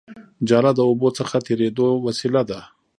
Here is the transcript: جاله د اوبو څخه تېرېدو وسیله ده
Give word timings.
جاله 0.47 0.71
د 0.75 0.79
اوبو 0.89 1.07
څخه 1.17 1.35
تېرېدو 1.47 1.87
وسیله 2.05 2.41
ده 2.49 2.59